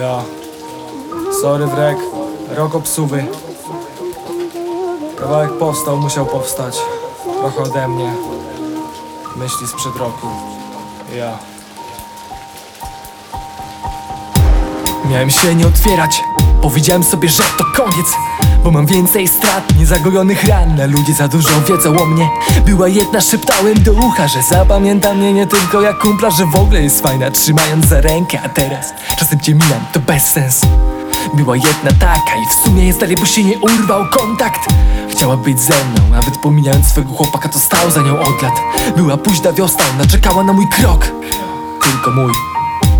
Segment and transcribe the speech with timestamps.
[0.00, 0.22] Ja.
[1.42, 1.98] Sorry, Wrek.
[2.56, 3.26] Rok obsuwy.
[5.18, 6.78] Kawałek powstał, musiał powstać.
[7.40, 8.12] Trochę ode mnie.
[9.36, 10.26] Myśli sprzed roku.
[11.16, 11.38] Ja.
[15.10, 16.22] Miałem się nie otwierać
[16.62, 18.06] Powiedziałem sobie, że to koniec
[18.64, 22.28] Bo mam więcej strat, niezagojonych ran A ludzie za dużo wiedzą o mnie.
[22.66, 26.82] Była jedna, szeptałem do ucha Że zapamięta mnie nie tylko jak kumpla Że w ogóle
[26.82, 30.60] jest fajna, trzymając za rękę A teraz czasem cię mijam, to bez sens
[31.34, 34.60] Była jedna taka i w sumie jest dalej, bo się nie urwał kontakt.
[35.10, 38.54] Chciała być ze mną, nawet pomijając swego chłopaka To stał za nią od lat
[38.96, 41.12] Była późna wiosna, ona czekała na mój krok.
[41.82, 42.32] Tylko mój.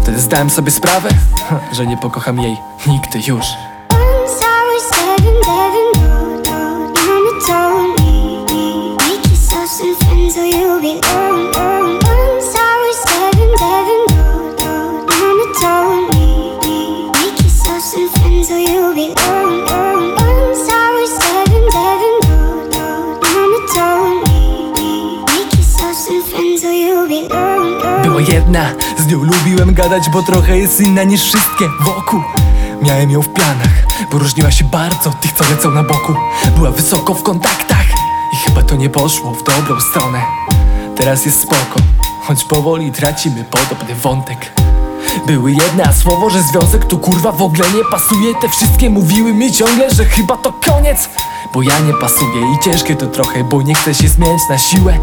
[0.02, 1.08] Wtedy zdałem sobie sprawę,
[1.76, 2.56] że nie pokocham jej
[2.86, 3.46] nigdy już.
[28.02, 32.22] Była jedna, z nią lubiłem gadać, bo trochę jest inna niż wszystkie wokół.
[32.82, 36.14] Miałem ją w planach, bo różniła się bardzo od tych, co lecą na boku.
[36.56, 37.81] Była wysoko w kontaktach
[38.44, 40.22] chyba to nie poszło w dobrą stronę.
[40.96, 41.80] Teraz jest spoko,
[42.26, 44.52] choć powoli tracimy podobny wątek.
[45.26, 48.34] Były jedne, a słowo, że związek tu kurwa w ogóle nie pasuje.
[48.34, 51.08] Te wszystkie mówiły mi ciągle, że chyba to koniec.
[51.54, 54.98] Bo ja nie pasuję i ciężkie to trochę, bo nie chcę się zmieniać na siłę.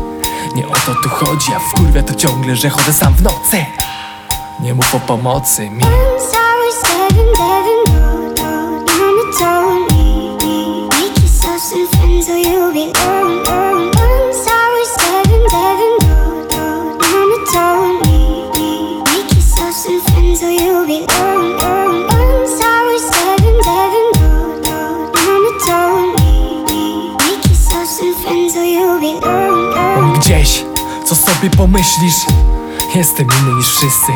[0.55, 3.65] Nie o to tu chodzi, a w kurwę to ciągle, że chodzę sam w nocy.
[4.59, 5.83] Nie mów o pomocy mi
[30.19, 30.63] gdzieś,
[31.05, 32.15] co sobie pomyślisz?
[32.95, 34.11] Jestem inny niż wszyscy.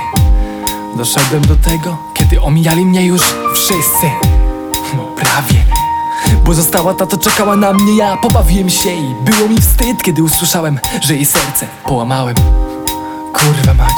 [0.96, 3.22] Doszedłem do tego, kiedy omijali mnie już
[3.54, 4.10] wszyscy.
[4.98, 5.66] No prawie.
[6.46, 7.98] Bo została ta, to czekała na mnie.
[7.98, 12.36] Ja pobawiłem się i było mi wstyd Kiedy usłyszałem, że jej serce połamałem.
[13.34, 13.98] Kurwa mać.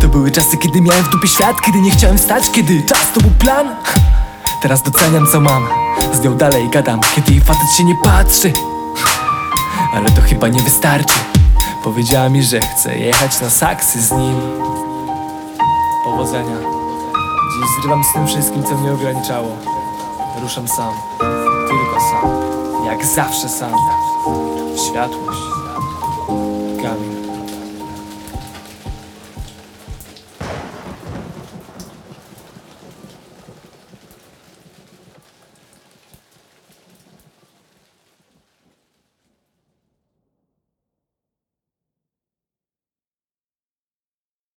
[0.00, 3.20] To były czasy, kiedy miałem w dupie świat Kiedy nie chciałem wstać, kiedy czas to
[3.20, 3.66] był plan.
[4.62, 5.66] Teraz doceniam co mam.
[6.12, 8.52] Z nią dalej gadam, kiedy jej facet się nie patrzy
[9.92, 11.14] ale to chyba nie wystarczy
[11.84, 14.40] Powiedziała mi, że chce jechać na saksy z nim
[16.04, 16.56] Powodzenia.
[17.52, 19.56] Dziś zrywam z tym wszystkim, co mnie ograniczało.
[20.42, 20.94] Ruszam sam.
[21.68, 22.30] Tylko sam.
[22.86, 23.72] Jak zawsze sam.
[24.74, 25.61] W światłość.